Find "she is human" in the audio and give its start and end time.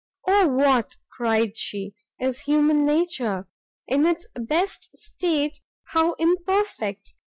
1.55-2.87